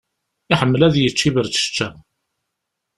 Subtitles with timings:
[0.53, 1.87] Iḥemmel ad yečč iberčečča.